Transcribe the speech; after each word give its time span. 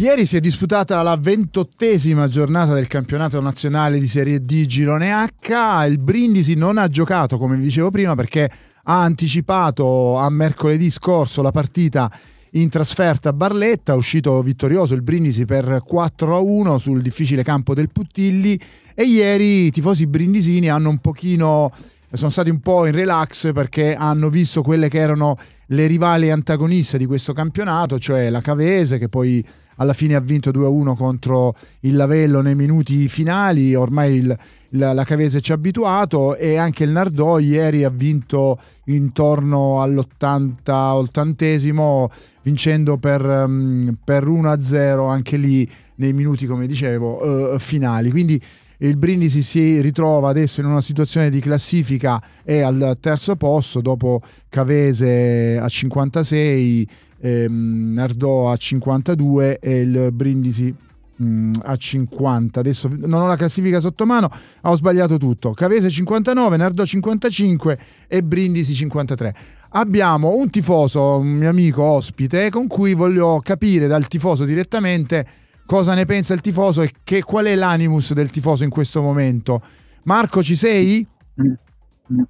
Ieri 0.00 0.24
si 0.24 0.38
è 0.38 0.40
disputata 0.40 1.02
la 1.02 1.18
ventottesima 1.18 2.26
giornata 2.26 2.72
del 2.72 2.86
campionato 2.86 3.38
nazionale 3.38 3.98
di 3.98 4.06
Serie 4.06 4.40
D 4.40 4.64
Girone 4.64 5.12
H. 5.12 5.86
Il 5.86 5.98
Brindisi 5.98 6.54
non 6.54 6.78
ha 6.78 6.88
giocato, 6.88 7.36
come 7.36 7.56
vi 7.56 7.64
dicevo 7.64 7.90
prima, 7.90 8.14
perché 8.14 8.50
ha 8.84 9.02
anticipato 9.02 10.16
a 10.16 10.30
mercoledì 10.30 10.88
scorso 10.88 11.42
la 11.42 11.50
partita 11.50 12.10
in 12.52 12.70
trasferta 12.70 13.28
a 13.28 13.32
Barletta, 13.34 13.92
è 13.92 13.94
uscito 13.94 14.40
vittorioso 14.42 14.94
il 14.94 15.02
Brindisi 15.02 15.44
per 15.44 15.82
4-1 15.86 16.76
sul 16.76 17.02
difficile 17.02 17.42
campo 17.42 17.74
del 17.74 17.90
Puttilli 17.90 18.58
e 18.94 19.02
ieri 19.02 19.66
i 19.66 19.70
tifosi 19.70 20.06
brindisini 20.06 20.70
hanno 20.70 20.88
un 20.88 20.98
pochino 20.98 21.70
sono 22.12 22.30
stati 22.30 22.50
un 22.50 22.60
po' 22.60 22.86
in 22.86 22.92
relax 22.92 23.52
perché 23.52 23.94
hanno 23.94 24.30
visto 24.30 24.62
quelle 24.62 24.88
che 24.88 24.98
erano 24.98 25.36
le 25.66 25.86
rivali 25.86 26.30
antagoniste 26.30 26.98
di 26.98 27.06
questo 27.06 27.32
campionato, 27.32 27.98
cioè 27.98 28.30
la 28.30 28.40
Cavese 28.40 28.98
che 28.98 29.08
poi 29.08 29.44
alla 29.80 29.94
fine 29.94 30.14
ha 30.14 30.20
vinto 30.20 30.50
2-1 30.50 30.94
contro 30.94 31.56
il 31.80 31.96
Lavello 31.96 32.42
nei 32.42 32.54
minuti 32.54 33.08
finali, 33.08 33.74
ormai 33.74 34.16
il, 34.16 34.38
la, 34.70 34.92
la 34.92 35.04
Cavese 35.04 35.40
ci 35.40 35.52
ha 35.52 35.54
abituato 35.54 36.36
e 36.36 36.56
anche 36.56 36.84
il 36.84 36.90
Nardò 36.90 37.38
ieri 37.38 37.84
ha 37.84 37.88
vinto 37.88 38.60
intorno 38.84 39.80
all'80-80esimo 39.80 42.08
vincendo 42.42 42.98
per, 42.98 43.24
um, 43.24 43.96
per 44.02 44.26
1-0 44.26 45.08
anche 45.08 45.38
lì 45.38 45.66
nei 45.96 46.12
minuti 46.12 46.46
come 46.46 46.66
dicevo 46.66 47.54
uh, 47.54 47.58
finali. 47.58 48.10
Quindi 48.10 48.38
il 48.82 48.96
Brindisi 48.96 49.42
si 49.42 49.78
ritrova 49.80 50.30
adesso 50.30 50.60
in 50.60 50.66
una 50.66 50.82
situazione 50.82 51.30
di 51.30 51.40
classifica 51.40 52.22
è 52.42 52.60
al 52.60 52.98
terzo 53.00 53.36
posto 53.36 53.80
dopo 53.80 54.20
Cavese 54.48 55.58
a 55.58 55.68
56 55.68 56.88
ehm, 57.20 57.92
Nardò 57.92 58.50
a 58.50 58.56
52 58.56 59.58
e 59.58 59.80
il 59.80 60.10
Brindisi 60.12 60.74
mm, 61.22 61.52
a 61.62 61.76
50. 61.76 62.60
Adesso 62.60 62.90
non 63.06 63.22
ho 63.22 63.26
la 63.26 63.36
classifica 63.36 63.80
sotto 63.80 64.06
mano, 64.06 64.30
ho 64.62 64.74
sbagliato 64.74 65.18
tutto. 65.18 65.52
Cavese 65.52 65.90
59, 65.90 66.56
Nardò 66.56 66.84
55 66.84 67.78
e 68.08 68.22
Brindisi 68.22 68.74
53. 68.74 69.34
Abbiamo 69.72 70.34
un 70.34 70.50
tifoso, 70.50 71.18
un 71.18 71.28
mio 71.28 71.50
amico 71.50 71.82
ospite, 71.82 72.50
con 72.50 72.66
cui 72.66 72.94
voglio 72.94 73.40
capire 73.42 73.86
dal 73.86 74.08
tifoso 74.08 74.44
direttamente 74.44 75.26
cosa 75.70 75.94
ne 75.94 76.04
pensa 76.04 76.34
il 76.34 76.40
tifoso 76.40 76.82
e 76.82 76.90
che, 77.04 77.22
qual 77.22 77.44
è 77.44 77.54
l'animus 77.54 78.12
del 78.12 78.30
tifoso 78.30 78.64
in 78.64 78.70
questo 78.70 79.02
momento. 79.02 79.62
Marco, 80.04 80.42
ci 80.42 80.56
sei? 80.56 81.06
Mm. 81.40 82.22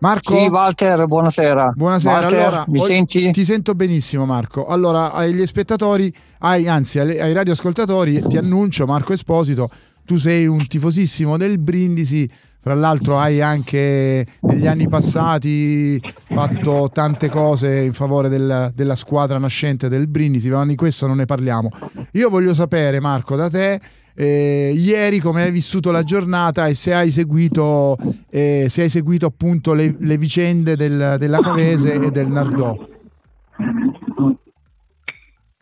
Marco? 0.00 0.38
Sì, 0.38 0.46
Walter, 0.46 1.06
buonasera. 1.06 1.72
Buonasera, 1.74 2.12
Walter, 2.20 2.40
allora, 2.40 2.64
mi 2.68 2.78
senti? 2.78 3.30
Ti 3.32 3.44
sento 3.44 3.74
benissimo 3.74 4.26
Marco. 4.26 4.66
Allora, 4.66 5.12
agli 5.12 5.44
spettatori, 5.44 6.14
ai, 6.38 6.68
anzi 6.68 7.00
ai, 7.00 7.18
ai 7.18 7.32
radioascoltatori, 7.32 8.22
ti 8.28 8.36
annuncio 8.36 8.86
Marco 8.86 9.12
Esposito, 9.12 9.68
tu 10.04 10.16
sei 10.16 10.46
un 10.46 10.64
tifosissimo 10.64 11.36
del 11.36 11.58
Brindisi, 11.58 12.30
fra 12.60 12.74
l'altro 12.74 13.18
hai 13.18 13.40
anche 13.40 14.24
negli 14.42 14.68
anni 14.68 14.88
passati 14.88 16.00
fatto 16.28 16.90
tante 16.92 17.28
cose 17.28 17.80
in 17.80 17.92
favore 17.92 18.28
del, 18.28 18.70
della 18.74 18.94
squadra 18.94 19.38
nascente 19.38 19.88
del 19.88 20.06
Brindisi, 20.06 20.48
ma 20.48 20.64
di 20.64 20.76
questo 20.76 21.08
non 21.08 21.16
ne 21.16 21.24
parliamo. 21.24 21.70
Io 22.12 22.28
voglio 22.28 22.54
sapere 22.54 23.00
Marco 23.00 23.34
da 23.34 23.50
te 23.50 23.80
eh, 24.20 24.72
ieri 24.74 25.20
come 25.20 25.44
hai 25.44 25.52
vissuto 25.52 25.92
la 25.92 26.02
giornata 26.02 26.66
e 26.66 26.74
se 26.74 26.92
hai 26.92 27.10
seguito, 27.12 27.96
eh, 28.30 28.66
se 28.68 28.82
hai 28.82 28.88
seguito 28.88 29.26
appunto 29.26 29.74
le, 29.74 29.94
le 29.96 30.16
vicende 30.16 30.74
del, 30.74 31.14
della 31.20 31.38
Cavese 31.38 31.92
e 31.92 32.10
del 32.10 32.26
Nardò. 32.26 32.76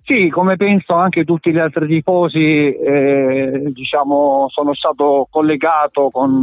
Sì, 0.02 0.30
come 0.30 0.56
penso 0.56 0.94
anche 0.94 1.24
tutti 1.24 1.52
gli 1.52 1.58
altri 1.58 1.86
tifosi, 1.86 2.72
eh, 2.72 3.70
diciamo, 3.74 4.46
sono 4.48 4.72
stato 4.72 5.28
collegato 5.30 6.08
con, 6.10 6.42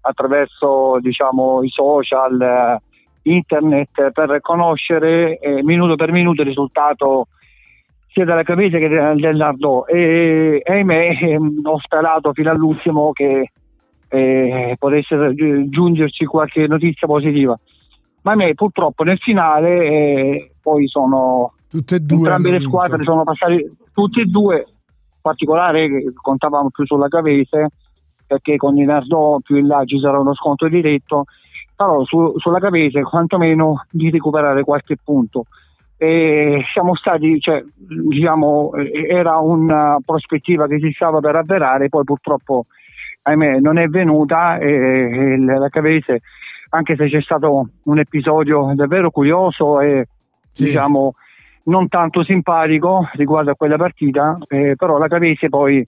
attraverso 0.00 0.98
diciamo, 1.02 1.62
i 1.62 1.68
social, 1.68 2.40
eh, 2.40 2.80
internet, 3.24 4.10
per 4.12 4.40
conoscere 4.40 5.38
eh, 5.38 5.62
minuto 5.62 5.96
per 5.96 6.12
minuto 6.12 6.40
il 6.40 6.48
risultato 6.48 7.26
sia 8.16 8.24
della 8.24 8.42
Capese 8.42 8.78
che 8.78 8.88
del 8.88 9.36
Nardò. 9.36 9.84
E, 9.84 10.62
ahimè 10.64 11.36
ho 11.62 11.78
sperato 11.78 12.32
fino 12.32 12.50
all'ultimo 12.50 13.12
che 13.12 13.50
eh, 14.08 14.76
potesse 14.78 15.34
giungerci 15.68 16.24
qualche 16.24 16.66
notizia 16.66 17.06
positiva. 17.06 17.58
Ma 18.22 18.32
ahimè 18.32 18.54
purtroppo 18.54 19.04
nel 19.04 19.18
finale 19.18 19.84
eh, 19.84 20.50
poi 20.62 20.88
sono 20.88 21.52
tutte 21.68 21.96
e 21.96 22.00
due 22.00 22.18
entrambe 22.18 22.50
le 22.52 22.60
squadre 22.60 23.04
sono 23.04 23.22
passate 23.22 23.72
tutte 23.92 24.22
e 24.22 24.24
due 24.24 24.56
in 24.56 25.20
particolare 25.20 26.12
contavamo 26.14 26.70
più 26.70 26.86
sulla 26.86 27.08
Cavese 27.08 27.68
perché 28.26 28.56
con 28.56 28.78
il 28.78 28.86
Nardò 28.86 29.38
più 29.40 29.56
in 29.56 29.66
là 29.66 29.84
ci 29.84 29.98
sarà 29.98 30.18
uno 30.18 30.34
scontro 30.34 30.68
diretto 30.68 31.24
però 31.74 32.04
su, 32.04 32.32
sulla 32.36 32.58
Cavese 32.58 33.02
quantomeno 33.02 33.84
di 33.90 34.10
recuperare 34.10 34.64
qualche 34.64 34.96
punto 35.02 35.44
e 35.98 36.62
siamo 36.72 36.94
stati, 36.94 37.40
cioè, 37.40 37.64
diciamo, 37.74 38.72
era 38.74 39.38
una 39.38 39.98
prospettiva 40.04 40.66
che 40.66 40.78
si 40.78 40.92
stava 40.92 41.20
per 41.20 41.36
avverare, 41.36 41.88
poi 41.88 42.04
purtroppo 42.04 42.66
ahimè 43.22 43.58
non 43.60 43.78
è 43.78 43.88
venuta 43.88 44.58
e, 44.58 44.68
e 44.68 45.36
la 45.38 45.68
Cavese, 45.68 46.20
anche 46.70 46.96
se 46.96 47.08
c'è 47.08 47.20
stato 47.20 47.68
un 47.82 47.98
episodio 47.98 48.72
davvero 48.74 49.10
curioso 49.10 49.80
e 49.80 50.06
sì. 50.52 50.64
diciamo 50.64 51.14
non 51.64 51.88
tanto 51.88 52.22
simpatico 52.22 53.08
riguardo 53.14 53.50
a 53.50 53.56
quella 53.56 53.76
partita, 53.76 54.38
eh, 54.48 54.74
però 54.76 54.98
la 54.98 55.08
Cavese 55.08 55.48
poi 55.48 55.86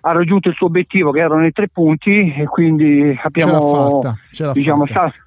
ha 0.00 0.12
raggiunto 0.12 0.48
il 0.48 0.54
suo 0.54 0.66
obiettivo 0.66 1.10
che 1.10 1.20
erano 1.20 1.46
i 1.46 1.52
tre 1.52 1.68
punti 1.68 2.32
e 2.32 2.44
quindi 2.46 3.18
abbiamo 3.22 3.52
ce 3.52 3.58
l'ha 3.58 3.90
fatta, 3.90 4.18
ce 4.32 4.44
l'ha 4.44 4.52
diciamo, 4.52 4.86
fatta. 4.86 5.08
Sta, 5.08 5.26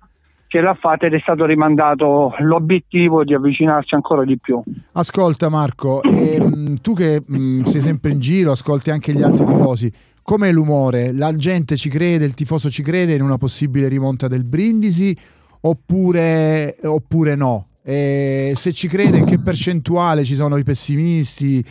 ce 0.52 0.60
l'ha 0.60 0.74
fatta 0.74 1.06
ed 1.06 1.14
è 1.14 1.20
stato 1.20 1.46
rimandato 1.46 2.34
l'obiettivo 2.40 3.24
di 3.24 3.34
avvicinarci 3.34 3.96
ancora 3.96 4.26
di 4.26 4.38
più. 4.38 4.62
Ascolta 4.92 5.48
Marco, 5.48 6.04
ehm, 6.04 6.76
tu 6.82 6.94
che 6.94 7.24
mh, 7.26 7.38
mm, 7.38 7.62
sei 7.64 7.80
sempre 7.80 8.12
in 8.12 8.20
giro, 8.20 8.52
ascolti 8.52 8.90
anche 8.90 9.14
gli 9.14 9.22
altri 9.22 9.46
tifosi, 9.46 9.90
com'è 10.22 10.52
l'umore? 10.52 11.14
La 11.14 11.34
gente 11.38 11.78
ci 11.78 11.88
crede, 11.88 12.26
il 12.26 12.34
tifoso 12.34 12.70
ci 12.70 12.84
crede 12.84 13.14
in 13.14 13.22
una 13.22 13.38
possibile 13.38 13.88
rimonta 13.88 14.28
del 14.28 14.44
Brindisi 14.44 15.18
oppure, 15.62 16.76
oppure 16.84 17.36
no? 17.36 17.68
E 17.82 18.52
se 18.54 18.74
ci 18.74 18.90
crede 18.90 19.20
in 19.20 19.26
che 19.26 19.40
percentuale 19.40 20.26
ci 20.26 20.36
sono 20.36 20.58
i 20.58 20.64
pessimisti, 20.64 21.64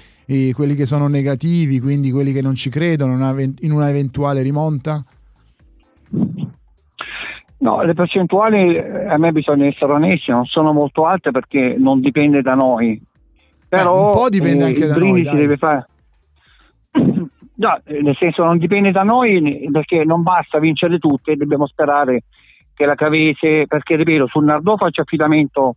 quelli 0.52 0.74
che 0.74 0.86
sono 0.86 1.06
negativi, 1.06 1.80
quindi 1.80 2.10
quelli 2.10 2.32
che 2.32 2.40
non 2.40 2.54
ci 2.54 2.70
credono 2.70 3.12
in 3.60 3.72
una 3.72 3.88
eventuale 3.90 4.40
rimonta? 4.40 5.04
No, 7.60 7.82
le 7.82 7.92
percentuali 7.92 8.74
eh, 8.74 9.06
a 9.06 9.18
me 9.18 9.32
bisogna 9.32 9.66
essere 9.66 9.92
onesti, 9.92 10.30
non 10.30 10.46
sono 10.46 10.72
molto 10.72 11.04
alte 11.04 11.30
perché 11.30 11.74
non 11.78 12.00
dipende 12.00 12.40
da 12.40 12.54
noi. 12.54 13.00
Però 13.68 13.94
eh, 13.94 14.06
un 14.06 14.12
po' 14.12 14.28
dipende 14.28 14.64
eh, 14.64 14.66
anche 14.68 14.86
da 14.86 14.96
noi. 14.96 15.26
Si 15.26 15.36
deve 15.36 15.56
fare. 15.56 15.86
No, 17.60 17.78
nel 17.84 18.16
senso 18.16 18.42
non 18.42 18.56
dipende 18.56 18.90
da 18.90 19.02
noi 19.02 19.68
perché 19.70 20.02
non 20.02 20.22
basta 20.22 20.58
vincere 20.58 20.98
tutte, 20.98 21.36
dobbiamo 21.36 21.66
sperare 21.66 22.22
che 22.72 22.86
la 22.86 22.94
Cavese, 22.94 23.66
perché 23.66 23.96
ripeto, 23.96 24.28
sul 24.28 24.44
Nardò 24.44 24.78
faccia 24.78 25.02
affidamento 25.02 25.76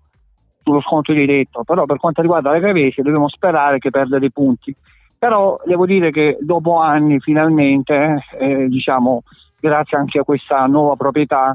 sullo 0.63 0.79
scontro 0.79 1.13
diretto, 1.13 1.65
però 1.65 1.83
per 1.83 1.97
quanto 1.97 2.21
riguarda 2.21 2.51
la 2.51 2.61
Cavese 2.61 3.01
dobbiamo 3.01 3.27
sperare 3.27 3.79
che 3.79 3.89
perda 3.89 4.17
dei 4.17 4.31
punti. 4.31 4.73
Però 5.19 5.59
devo 5.65 5.85
dire 5.85 6.09
che 6.11 6.37
dopo 6.39 6.79
anni 6.79 7.19
finalmente, 7.19 8.23
eh, 8.39 8.69
diciamo, 8.69 9.23
grazie 9.59 9.97
anche 9.97 10.19
a 10.19 10.23
questa 10.23 10.65
nuova 10.67 10.95
proprietà, 10.95 11.53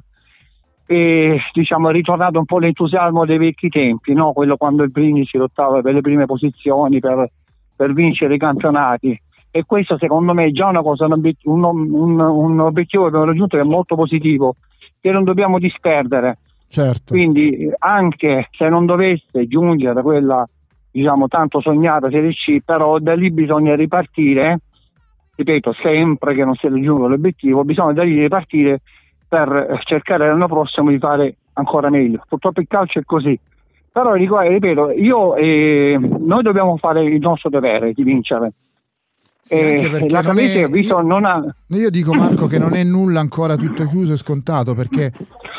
e 0.90 1.38
diciamo, 1.52 1.90
è 1.90 1.92
ritornato 1.92 2.38
un 2.38 2.46
po' 2.46 2.58
l'entusiasmo 2.58 3.26
dei 3.26 3.36
vecchi 3.36 3.68
tempi, 3.68 4.14
no? 4.14 4.32
quello 4.32 4.56
quando 4.56 4.84
il 4.84 4.90
Brindisi 4.90 5.36
lottava 5.36 5.82
per 5.82 5.92
le 5.92 6.00
prime 6.00 6.24
posizioni, 6.24 6.98
per, 6.98 7.30
per, 7.76 7.92
vincere 7.92 8.36
i 8.36 8.38
campionati. 8.38 9.20
E 9.50 9.64
questo 9.66 9.98
secondo 9.98 10.32
me 10.32 10.46
è 10.46 10.50
già 10.50 10.68
una 10.68 10.80
cosa, 10.80 11.04
un, 11.04 11.12
obiettivo, 11.12 11.52
un, 11.52 11.62
un, 11.62 12.18
un 12.18 12.60
obiettivo 12.60 13.02
che 13.02 13.08
abbiamo 13.08 13.26
raggiunto 13.26 13.58
che 13.58 13.62
è 13.62 13.66
molto 13.66 13.96
positivo, 13.96 14.56
che 14.98 15.10
non 15.10 15.24
dobbiamo 15.24 15.58
disperdere. 15.58 16.38
Certo. 16.68 17.12
Quindi 17.12 17.70
anche 17.80 18.48
se 18.52 18.70
non 18.70 18.86
dovesse 18.86 19.46
giungere 19.46 20.00
quella 20.00 20.48
diciamo 20.90 21.28
tanto 21.28 21.60
sognata 21.60 22.08
Serie 22.08 22.32
C, 22.32 22.60
però 22.64 22.98
da 22.98 23.14
lì 23.14 23.30
bisogna 23.30 23.76
ripartire, 23.76 24.60
ripeto, 25.36 25.74
sempre 25.82 26.34
che 26.34 26.46
non 26.46 26.54
si 26.54 26.66
raggiunga 26.66 27.08
l'obiettivo, 27.08 27.62
bisogna 27.62 27.92
da 27.92 28.04
lì 28.04 28.18
ripartire 28.18 28.80
per 29.28 29.80
cercare 29.84 30.26
l'anno 30.26 30.48
prossimo 30.48 30.90
di 30.90 30.98
fare 30.98 31.36
ancora 31.52 31.90
meglio. 31.90 32.22
Purtroppo 32.26 32.60
il 32.60 32.66
calcio 32.68 32.98
è 32.98 33.02
così. 33.04 33.38
Però 33.90 34.12
ripeto, 34.14 34.92
io, 34.92 35.34
eh, 35.36 35.98
noi 35.98 36.42
dobbiamo 36.42 36.76
fare 36.76 37.04
il 37.04 37.20
nostro 37.20 37.50
dovere 37.50 37.92
di 37.92 38.02
vincere. 38.02 38.52
Eh, 39.50 40.08
la 40.10 40.22
Cavese 40.22 40.64
è, 40.64 40.68
visto, 40.68 41.00
io, 41.00 41.06
non 41.06 41.24
ha... 41.24 41.42
io 41.68 41.90
dico 41.90 42.12
Marco 42.12 42.46
che 42.46 42.58
non 42.58 42.74
è 42.74 42.84
nulla 42.84 43.20
ancora 43.20 43.56
tutto 43.56 43.86
chiuso 43.86 44.12
e 44.12 44.18
scontato 44.18 44.74
perché 44.74 45.10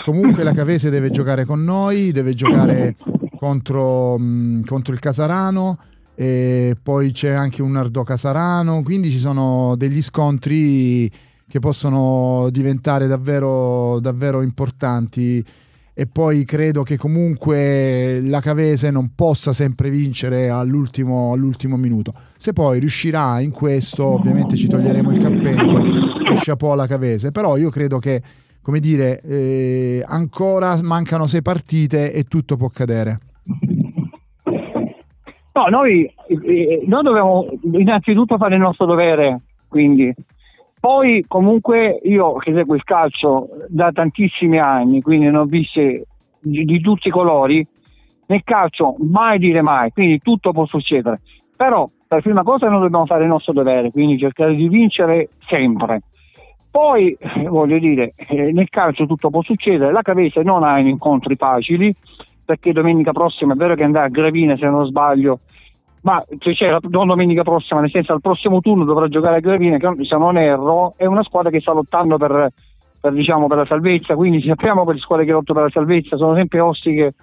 comunque 0.06 0.44
la 0.44 0.51
Cavese 0.51 0.92
deve 0.92 1.10
giocare 1.10 1.44
con 1.44 1.63
noi, 1.63 2.12
deve 2.12 2.36
giocare 2.36 2.95
contro, 3.39 4.16
mh, 4.19 4.66
contro 4.66 4.94
il 4.94 5.00
Casarano 5.00 5.80
e 6.13 6.77
poi 6.81 7.12
c'è 7.12 7.31
anche 7.31 7.63
un 7.63 7.71
Nardò 7.71 8.04
Casarano, 8.04 8.83
quindi 8.83 9.10
ci 9.10 9.18
sono 9.18 9.75
degli 9.75 10.01
scontri 10.04 11.10
che 11.50 11.60
possono 11.60 12.50
diventare 12.51 13.07
davvero, 13.07 14.00
davvero 14.00 14.42
importanti 14.42 15.44
e 16.00 16.07
poi 16.07 16.46
credo 16.46 16.84
che 16.84 16.96
comunque 16.96 18.22
la 18.22 18.40
Cavese 18.40 18.90
non 18.90 19.12
possa 19.16 19.51
sempre 19.51 19.90
vincere 19.90 20.50
all'ultimo, 20.50 21.34
all'ultimo 21.34 21.75
minuto. 21.75 22.13
Se 22.38 22.54
poi 22.54 22.80
riuscirà 22.80 23.42
in 23.42 23.51
questo, 23.51 24.06
ovviamente 24.06 24.56
ci 24.56 24.69
toglieremo 24.69 25.12
il 25.12 25.18
cappello 25.18 25.80
e 26.31 26.36
chapeau 26.36 26.72
alla 26.72 26.88
Cavese, 26.88 27.31
però 27.31 27.57
io 27.57 27.69
credo 27.69 28.00
che, 28.00 28.22
come 28.62 28.80
dire, 28.80 29.19
eh, 29.24 30.02
ancora 30.07 30.80
mancano 30.81 31.28
sei 31.28 31.42
partite 31.42 32.13
e 32.13 32.24
tutto 32.24 32.56
può 32.56 32.69
cadere. 32.69 33.19
No, 35.52 35.66
noi, 35.69 36.10
eh, 36.28 36.84
noi 36.86 37.04
dobbiamo 37.04 37.45
innanzitutto 37.74 38.38
fare 38.38 38.56
il 38.56 38.62
nostro 38.62 38.86
dovere, 38.86 39.42
quindi. 39.68 40.13
Poi 40.80 41.26
comunque 41.28 42.00
io 42.04 42.36
che 42.36 42.54
seguo 42.54 42.76
il 42.76 42.84
calcio 42.84 43.50
da 43.68 43.92
tantissimi 43.92 44.60
anni, 44.60 45.02
quindi 45.02 45.30
ne 45.30 45.38
ho 45.38 45.46
viste 45.46 46.06
di, 46.40 46.64
di 46.64 46.80
tutti 46.80 47.10
i 47.10 47.12
colori, 47.12 47.66
nel 48.28 48.44
calcio 48.44 48.96
mai 49.00 49.40
dire 49.40 49.62
mai, 49.62 49.92
quindi 49.92 50.20
tutto 50.20 50.52
può 50.52 50.66
succedere. 50.66 51.20
Però 51.56 51.90
per 52.08 52.22
prima 52.22 52.44
cosa 52.44 52.70
noi 52.70 52.81
dobbiamo 52.81 53.06
fare 53.06 53.24
il 53.24 53.30
nostro 53.30 53.54
dovere, 53.54 53.92
quindi 53.92 54.18
cercare 54.18 54.56
di 54.56 54.70
vincere 54.70 55.30
sempre. 55.48 56.02
Poi, 56.72 57.18
eh, 57.20 57.44
voglio 57.48 57.80
dire, 57.80 58.14
eh, 58.16 58.52
nel 58.52 58.70
calcio 58.70 59.06
tutto 59.06 59.30
può 59.30 59.42
succedere, 59.42 59.92
la 59.92 60.02
Cavese 60.02 60.44
non 60.44 60.64
ha 60.64 60.80
incontri 60.80 61.36
facili, 61.36 61.94
perché 62.46 62.72
domenica 62.72 63.12
prossima 63.12 63.54
è 63.54 63.56
vero 63.58 63.76
che 63.76 63.84
andrà 63.84 64.04
a 64.04 64.08
Gravina 64.08 64.56
se 64.56 64.70
non 64.70 64.86
sbaglio, 64.86 65.42
ma 66.01 66.24
cioè, 66.38 66.54
cioè, 66.54 66.78
non 66.90 67.07
domenica 67.07 67.44
prossima, 67.44 67.81
nel 67.81 67.90
senso 67.90 68.13
al 68.13 68.22
prossimo 68.22 68.62
turno 68.62 68.86
dovrà 68.86 69.07
giocare 69.07 69.38
a 69.38 69.40
Gravina, 69.40 69.78
che 69.78 70.06
se 70.06 70.18
non 70.18 70.38
erro 70.38 70.94
è 70.98 71.06
una 71.06 71.24
squadra 71.24 71.50
che 71.50 71.60
sta 71.60 71.74
lottando 71.74 72.18
per, 72.18 72.50
per, 73.00 73.13
diciamo, 73.13 73.48
per 73.48 73.57
la 73.57 73.66
salvezza, 73.66 74.16
quindi 74.16 74.42
sappiamo 74.42 74.86
che 74.86 74.94
le 74.94 75.00
squadre 75.00 75.25
che 75.25 75.31
lottano 75.31 75.60
per 75.60 75.68
la 75.68 75.80
salvezza 75.80 76.18
sono 76.18 76.36
sempre 76.36 76.60
ostiche 76.60 77.13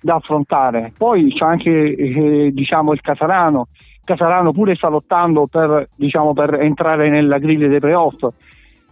da 0.00 0.16
affrontare. 0.16 0.92
Poi 0.96 1.32
c'è 1.32 1.44
anche 1.44 1.70
eh, 1.70 2.50
diciamo, 2.52 2.92
il 2.92 3.00
Casarano, 3.00 3.68
Casarano 4.04 4.52
pure 4.52 4.74
sta 4.74 4.88
lottando 4.88 5.46
per, 5.46 5.88
diciamo, 5.96 6.32
per 6.32 6.54
entrare 6.60 7.08
nella 7.08 7.38
griglia 7.38 7.68
dei 7.68 7.80
playoff. 7.80 8.26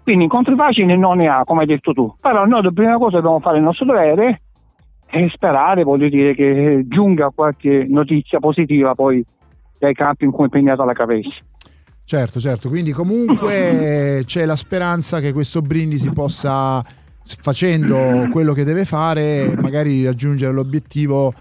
Quindi 0.02 0.24
incontri 0.24 0.56
facili 0.56 0.96
non 0.96 1.18
ne 1.18 1.28
ha, 1.28 1.44
come 1.44 1.60
hai 1.60 1.66
detto 1.66 1.92
tu. 1.92 2.12
Però 2.20 2.44
noi 2.44 2.62
la 2.62 2.70
prima 2.72 2.98
cosa 2.98 3.16
dobbiamo 3.16 3.40
fare 3.40 3.58
il 3.58 3.62
nostro 3.62 3.86
dovere 3.86 4.40
e 5.14 5.28
sperare, 5.30 5.84
voglio 5.84 6.08
dire, 6.08 6.34
che 6.34 6.84
giunga 6.88 7.30
qualche 7.34 7.84
notizia 7.86 8.38
positiva 8.38 8.94
poi 8.94 9.22
dai 9.78 9.92
campi 9.92 10.24
in 10.24 10.30
cui 10.30 10.44
è 10.44 10.44
impegnata 10.44 10.86
la 10.86 10.94
Capesi. 10.94 11.30
Certo, 12.02 12.40
certo, 12.40 12.70
quindi 12.70 12.92
comunque 12.92 14.22
c'è 14.24 14.46
la 14.46 14.56
speranza 14.56 15.20
che 15.20 15.34
questo 15.34 15.60
Brindisi 15.60 16.10
possa, 16.10 16.82
facendo 17.24 18.26
quello 18.30 18.54
che 18.54 18.64
deve 18.64 18.86
fare, 18.86 19.54
magari 19.60 20.02
raggiungere 20.02 20.50
l'obiettivo, 20.50 21.34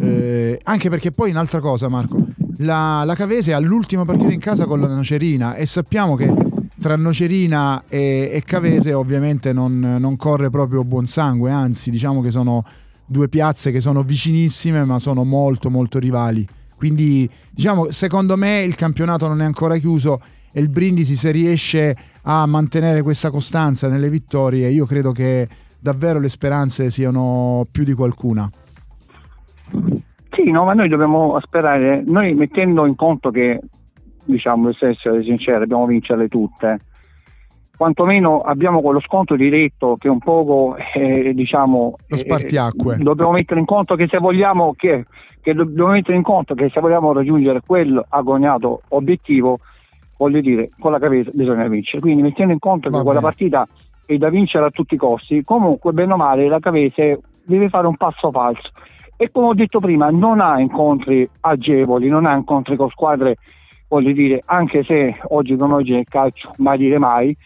eh, 0.00 0.58
anche 0.62 0.88
perché 0.88 1.10
poi 1.10 1.30
un'altra 1.30 1.60
cosa 1.60 1.88
Marco, 1.88 2.16
la, 2.58 3.02
la 3.04 3.14
Cavese 3.14 3.52
ha 3.52 3.58
l'ultima 3.58 4.06
partita 4.06 4.32
in 4.32 4.40
casa 4.40 4.64
con 4.64 4.80
la 4.80 4.88
Nocerina 4.88 5.54
e 5.54 5.66
sappiamo 5.66 6.16
che 6.16 6.32
tra 6.80 6.96
Nocerina 6.96 7.84
e, 7.88 8.30
e 8.32 8.42
Cavese 8.42 8.94
ovviamente 8.94 9.52
non, 9.52 9.96
non 9.98 10.16
corre 10.16 10.48
proprio 10.48 10.82
buon 10.82 11.06
sangue, 11.06 11.50
anzi 11.50 11.90
diciamo 11.90 12.22
che 12.22 12.30
sono 12.30 12.64
due 13.08 13.28
piazze 13.28 13.72
che 13.72 13.80
sono 13.80 14.02
vicinissime 14.02 14.84
ma 14.84 14.98
sono 14.98 15.24
molto 15.24 15.70
molto 15.70 15.98
rivali. 15.98 16.46
Quindi 16.76 17.28
diciamo 17.50 17.90
secondo 17.90 18.36
me 18.36 18.60
il 18.60 18.76
campionato 18.76 19.26
non 19.26 19.40
è 19.40 19.44
ancora 19.44 19.76
chiuso 19.78 20.20
e 20.52 20.60
il 20.60 20.68
Brindisi 20.68 21.16
se 21.16 21.30
riesce 21.32 21.96
a 22.22 22.46
mantenere 22.46 23.02
questa 23.02 23.30
costanza 23.30 23.88
nelle 23.88 24.10
vittorie 24.10 24.68
io 24.68 24.86
credo 24.86 25.12
che 25.12 25.48
davvero 25.80 26.20
le 26.20 26.28
speranze 26.28 26.90
siano 26.90 27.66
più 27.70 27.84
di 27.84 27.94
qualcuna. 27.94 28.50
Sì, 30.30 30.50
no, 30.50 30.64
ma 30.64 30.72
noi 30.72 30.88
dobbiamo 30.88 31.38
sperare, 31.40 32.02
noi 32.06 32.34
mettendo 32.34 32.86
in 32.86 32.94
conto 32.94 33.30
che, 33.30 33.60
diciamo, 34.24 34.68
essere 34.70 35.22
sinceri, 35.24 35.58
dobbiamo 35.58 35.86
vincerle 35.86 36.28
tutte, 36.28 36.78
quantomeno 37.78 38.40
abbiamo 38.40 38.82
quello 38.82 38.98
sconto 38.98 39.36
diretto 39.36 39.96
che 39.98 40.08
un 40.08 40.18
poco 40.18 40.76
eh, 40.94 41.32
diciamo 41.32 41.94
lo 42.08 42.16
eh, 42.16 42.18
spartiacque. 42.18 42.96
eh, 42.96 42.98
dobbiamo 42.98 43.30
mettere 43.30 43.60
in 43.60 43.66
conto 43.66 43.94
che 43.94 44.08
se 44.10 44.18
vogliamo 44.18 44.74
che, 44.76 45.04
che 45.40 45.54
dobbiamo 45.54 45.92
mettere 45.92 46.16
in 46.16 46.24
conto 46.24 46.54
che 46.54 46.70
se 46.70 46.80
vogliamo 46.80 47.12
raggiungere 47.12 47.60
quel 47.64 48.04
agognato 48.08 48.82
obiettivo 48.88 49.60
voglio 50.16 50.40
dire 50.40 50.70
con 50.80 50.90
la 50.90 50.98
cabeza 50.98 51.30
bisogna 51.32 51.68
vincere. 51.68 52.00
Quindi 52.00 52.20
mettendo 52.22 52.52
in 52.52 52.58
conto 52.58 52.90
Va 52.90 52.96
che 52.98 53.02
bene. 53.02 53.04
quella 53.04 53.20
partita 53.20 53.68
è 54.04 54.16
da 54.16 54.28
vincere 54.28 54.64
a 54.66 54.70
tutti 54.70 54.94
i 54.94 54.98
costi 54.98 55.44
comunque 55.44 55.92
bene 55.92 56.14
o 56.14 56.16
male 56.16 56.48
la 56.48 56.58
Cavese 56.58 57.20
deve 57.44 57.68
fare 57.68 57.86
un 57.86 57.96
passo 57.96 58.32
falso. 58.32 58.70
E 59.16 59.30
come 59.30 59.46
ho 59.46 59.54
detto 59.54 59.78
prima 59.78 60.10
non 60.10 60.40
ha 60.40 60.58
incontri 60.58 61.28
agevoli 61.42 62.08
non 62.08 62.26
ha 62.26 62.34
incontri 62.34 62.74
con 62.74 62.88
squadre 62.90 63.36
voglio 63.86 64.10
dire 64.10 64.42
anche 64.46 64.82
se 64.82 65.16
oggi 65.28 65.56
come 65.56 65.74
oggi 65.74 65.92
nel 65.92 66.06
calcio 66.08 66.52
mai 66.56 66.76
dire 66.76 66.98
mai 66.98 67.36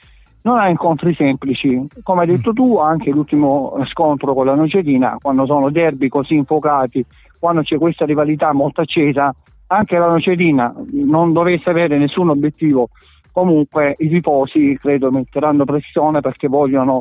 non 0.43 0.59
ha 0.59 0.69
incontri 0.69 1.15
semplici. 1.15 1.87
Come 2.03 2.23
hai 2.23 2.27
detto 2.27 2.53
tu, 2.53 2.79
anche 2.79 3.11
l'ultimo 3.11 3.77
scontro 3.87 4.35
con 4.35 4.47
la 4.47 4.55
Nocetina, 4.55 5.17
quando 5.21 5.45
sono 5.47 5.71
derby 5.71 6.09
così 6.09 6.35
infuocati, 6.35 7.05
quando 7.39 7.63
c'è 7.63 7.79
questa 7.79 8.05
rivalità 8.05 8.53
molto 8.53 8.81
accesa, 8.81 9.35
anche 9.69 9.99
la 9.99 10.09
Nocetina 10.09 10.75
non 10.93 11.33
dovesse 11.33 11.71
avere 11.71 11.99
nessun 11.99 12.29
obiettivo. 12.31 12.89
Comunque 13.31 13.95
i 13.99 14.09
tifosi 14.09 14.77
credo 14.81 15.11
metteranno 15.11 15.65
pressione 15.65 16.21
perché 16.21 16.49
vogliono 16.49 17.01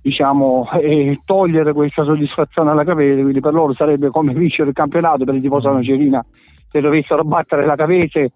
diciamo, 0.00 0.68
eh, 0.80 1.20
togliere 1.24 1.72
questa 1.72 2.04
soddisfazione 2.04 2.70
alla 2.70 2.84
Cavese, 2.84 3.20
quindi 3.20 3.40
per 3.40 3.52
loro 3.52 3.74
sarebbe 3.74 4.08
come 4.08 4.32
vincere 4.34 4.70
il 4.70 4.74
campionato 4.74 5.24
per 5.24 5.34
i 5.34 5.40
tifosi 5.40 5.66
della 5.66 5.78
Nocerina 5.78 6.24
se 6.70 6.80
dovessero 6.80 7.24
battere 7.24 7.64
la 7.64 7.76
Cavese 7.76 8.32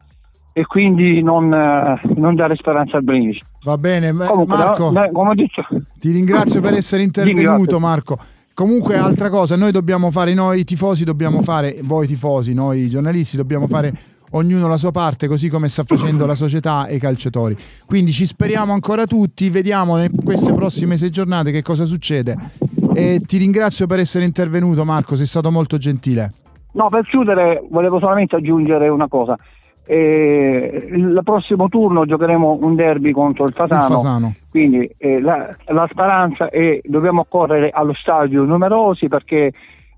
e 0.53 0.67
quindi 0.67 1.23
non, 1.23 1.53
eh, 1.53 2.01
non 2.17 2.35
dare 2.35 2.57
speranza 2.57 2.97
al 2.97 3.05
Brindisi. 3.05 3.43
Va 3.65 3.79
bene, 3.79 4.13
Comunque, 4.13 4.57
Marco, 4.57 4.91
da, 4.91 5.09
da, 5.11 5.35
detto... 5.35 5.65
ti 5.99 6.11
ringrazio 6.11 6.61
per 6.61 6.75
essere 6.75 7.03
intervenuto 7.03 7.79
Marco. 7.79 8.19
Comunque, 8.55 8.97
altra 8.99 9.31
cosa, 9.31 9.57
noi 9.57 9.73
dobbiamo 9.73 10.11
fare, 10.11 10.35
noi 10.35 10.65
tifosi 10.65 11.05
dobbiamo 11.05 11.41
fare, 11.43 11.79
voi 11.83 12.07
tifosi, 12.07 12.53
noi 12.53 12.89
giornalisti 12.89 13.37
dobbiamo 13.39 13.67
fare 13.67 13.93
ognuno 14.33 14.69
la 14.69 14.77
sua 14.77 14.91
parte, 14.91 15.27
così 15.27 15.49
come 15.49 15.69
sta 15.69 15.85
facendo 15.85 16.27
la 16.27 16.35
società 16.35 16.87
e 16.87 16.97
i 16.97 16.99
calciatori. 16.99 17.57
Quindi 17.87 18.13
ci 18.13 18.27
speriamo 18.27 18.73
ancora 18.73 19.07
tutti, 19.07 19.49
vediamo 19.49 20.03
in 20.03 20.11
queste 20.23 20.53
prossime 20.53 20.97
sei 20.97 21.11
giornate 21.11 21.51
che 21.51 21.63
cosa 21.63 21.87
succede. 21.87 22.37
E 22.95 23.23
ti 23.25 23.39
ringrazio 23.39 23.87
per 23.87 24.01
essere 24.01 24.25
intervenuto 24.25 24.85
Marco, 24.85 25.17
sei 25.17 25.27
stato 25.27 25.51
molto 25.51 25.79
gentile. 25.79 26.33
No, 26.73 26.89
per 26.89 27.07
chiudere 27.07 27.63
volevo 27.71 27.99
solamente 27.99 28.37
aggiungere 28.37 28.89
una 28.89 29.09
cosa. 29.09 29.39
Eh, 29.85 30.89
il 30.93 31.21
prossimo 31.25 31.69
turno 31.69 32.07
giocheremo 32.07 32.59
un 32.61 32.77
derby 32.77 33.11
contro 33.11 33.45
il 33.45 33.53
Fasano, 33.53 33.95
il 33.95 34.01
Fasano. 34.01 34.35
quindi 34.49 34.89
eh, 34.97 35.21
la, 35.21 35.55
la, 35.67 35.89
speranza 35.91 36.51
è 36.51 36.81
dobbiamo 36.85 37.27
correre 37.29 37.71
allo 37.71 37.93
stadio 37.93 38.45
numerosi 38.45 39.09
perché 39.09 39.53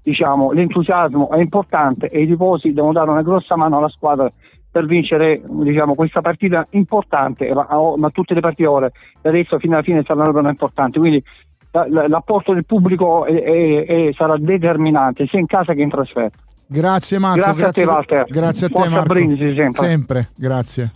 diciamo, 0.04 0.52
l'entusiasmo 0.52 1.30
è 1.30 1.40
importante 1.40 2.08
e 2.10 2.22
i 2.22 2.26
tifosi 2.26 2.72
devono 2.72 2.92
dare 2.92 3.10
una 3.10 3.22
grossa 3.22 3.56
mano 3.56 3.78
alla 3.78 3.88
squadra 3.88 4.30
per 4.70 4.86
vincere 4.86 5.40
diciamo, 5.46 5.94
questa 5.94 6.20
partita 6.20 6.66
importante, 6.70 7.52
ma, 7.54 7.66
ma, 7.96 8.10
tutte 8.10 8.34
le 8.34 8.40
partite 8.40 8.66
ora 8.66 8.90
adesso 9.22 9.58
fino 9.58 9.74
alla 9.74 9.82
fine 9.82 10.02
saranno 10.04 10.48
importanti, 10.48 10.98
quindi 10.98 11.22
l'apporto 11.70 12.52
del 12.52 12.66
pubblico 12.66 13.24
è, 13.24 13.42
è, 13.42 13.84
è, 13.84 14.12
sarà 14.12 14.36
determinante 14.36 15.26
sia 15.26 15.38
in 15.38 15.46
casa 15.46 15.72
che 15.72 15.82
in 15.82 15.88
trasferta. 15.88 16.38
Grazie 16.66 17.18
Marco. 17.18 17.52
Grazie, 17.54 17.62
grazie 17.62 17.82
a 17.82 17.86
te 17.86 17.90
Walter. 17.92 18.24
Grazie 18.28 18.66
a 18.66 18.68
te 18.68 18.88
Marco. 18.88 19.06
Brindisi 19.06 19.54
sempre. 19.54 19.86
Sempre, 19.86 20.28
grazie. 20.36 20.90